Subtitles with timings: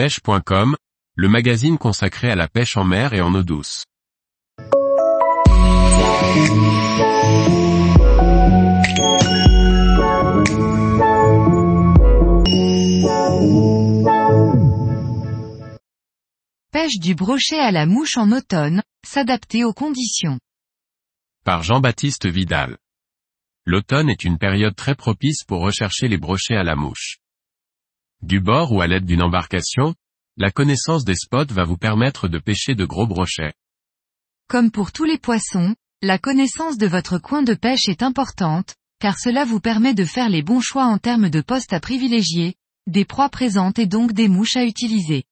[0.00, 0.76] pêche.com,
[1.14, 3.84] le magazine consacré à la pêche en mer et en eau douce.
[16.72, 20.38] Pêche du brochet à la mouche en automne, s'adapter aux conditions.
[21.44, 22.78] Par Jean-Baptiste Vidal.
[23.66, 27.19] L'automne est une période très propice pour rechercher les brochets à la mouche.
[28.22, 29.94] Du bord ou à l'aide d'une embarcation,
[30.36, 33.54] la connaissance des spots va vous permettre de pêcher de gros brochets.
[34.48, 39.18] Comme pour tous les poissons, la connaissance de votre coin de pêche est importante, car
[39.18, 42.54] cela vous permet de faire les bons choix en termes de postes à privilégier,
[42.86, 45.24] des proies présentes et donc des mouches à utiliser.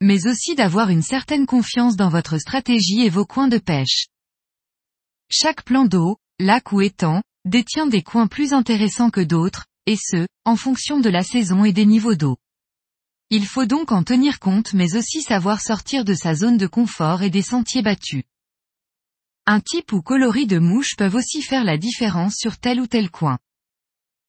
[0.00, 4.08] Mais aussi d'avoir une certaine confiance dans votre stratégie et vos coins de pêche.
[5.30, 10.26] Chaque plan d'eau, lac ou étang, détient des coins plus intéressants que d'autres, et ce,
[10.44, 12.36] en fonction de la saison et des niveaux d'eau.
[13.30, 17.22] Il faut donc en tenir compte mais aussi savoir sortir de sa zone de confort
[17.22, 18.24] et des sentiers battus.
[19.46, 23.10] Un type ou coloris de mouches peuvent aussi faire la différence sur tel ou tel
[23.10, 23.38] coin.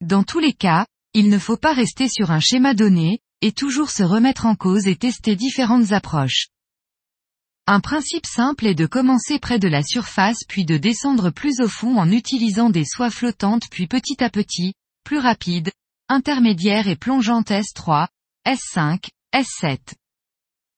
[0.01, 3.91] Dans tous les cas, il ne faut pas rester sur un schéma donné, et toujours
[3.91, 6.47] se remettre en cause et tester différentes approches.
[7.67, 11.67] Un principe simple est de commencer près de la surface puis de descendre plus au
[11.67, 14.73] fond en utilisant des soies flottantes puis petit à petit,
[15.05, 15.71] plus rapide,
[16.09, 18.07] intermédiaire et plongeante S3,
[18.45, 19.79] S5, S7.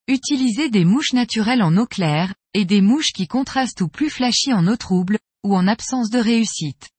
[0.07, 4.53] Utilisez des mouches naturelles en eau claire, et des mouches qui contrastent ou plus flashy
[4.53, 6.89] en eau trouble, ou en absence de réussite.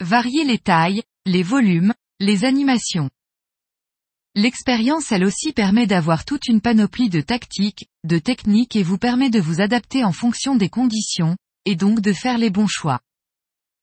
[0.00, 3.10] Variez les tailles, les volumes, les animations.
[4.36, 9.30] L'expérience elle aussi permet d'avoir toute une panoplie de tactiques, de techniques et vous permet
[9.30, 13.00] de vous adapter en fonction des conditions, et donc de faire les bons choix.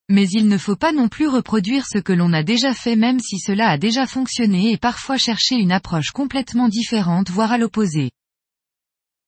[0.09, 3.19] Mais il ne faut pas non plus reproduire ce que l'on a déjà fait même
[3.19, 8.11] si cela a déjà fonctionné et parfois chercher une approche complètement différente voire à l'opposé.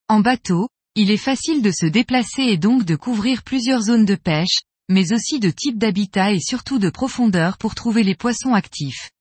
[0.09, 4.15] En bateau, il est facile de se déplacer et donc de couvrir plusieurs zones de
[4.15, 4.59] pêche,
[4.89, 9.11] mais aussi de type d'habitat et surtout de profondeur pour trouver les poissons actifs.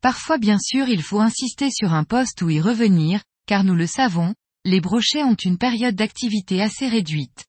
[0.00, 3.86] Parfois bien sûr il faut insister sur un poste ou y revenir, car nous le
[3.86, 4.34] savons,
[4.64, 7.46] les brochets ont une période d'activité assez réduite.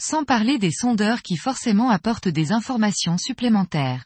[0.00, 4.04] Sans parler des sondeurs qui forcément apportent des informations supplémentaires.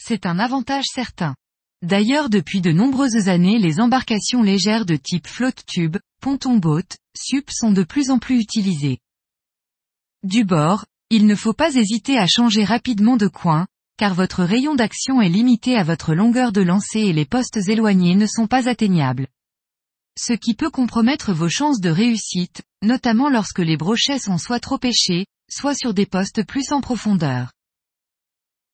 [0.00, 1.34] C'est un avantage certain.
[1.82, 7.50] D'ailleurs depuis de nombreuses années les embarcations légères de type flotte tube, ponton boat, sup
[7.50, 8.98] sont de plus en plus utilisées.
[10.22, 13.66] Du bord, il ne faut pas hésiter à changer rapidement de coin,
[13.96, 18.14] car votre rayon d'action est limité à votre longueur de lancer et les postes éloignés
[18.14, 19.26] ne sont pas atteignables
[20.18, 24.78] ce qui peut compromettre vos chances de réussite, notamment lorsque les brochets sont soit trop
[24.78, 27.52] pêchés, soit sur des postes plus en profondeur.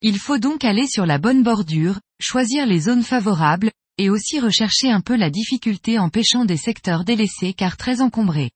[0.02, 4.90] Il faut donc aller sur la bonne bordure, choisir les zones favorables, et aussi rechercher
[4.90, 8.50] un peu la difficulté en pêchant des secteurs délaissés car très encombrés.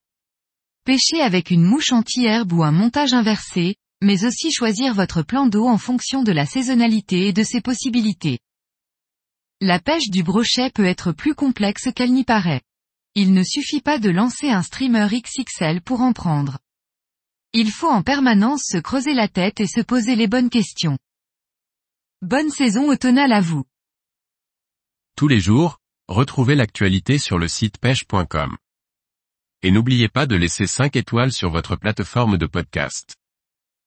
[0.85, 5.67] Pêcher avec une mouche anti-herbe ou un montage inversé, mais aussi choisir votre plan d'eau
[5.67, 8.39] en fonction de la saisonnalité et de ses possibilités.
[9.61, 12.62] La pêche du brochet peut être plus complexe qu'elle n'y paraît.
[13.16, 16.59] Il ne suffit pas de lancer un streamer XXL pour en prendre.
[17.53, 20.97] Il faut en permanence se creuser la tête et se poser les bonnes questions.
[22.22, 23.65] Bonne saison automnale à vous.
[25.16, 28.56] Tous les jours, retrouvez l'actualité sur le site pêche.com.
[29.62, 33.19] Et n'oubliez pas de laisser 5 étoiles sur votre plateforme de podcast.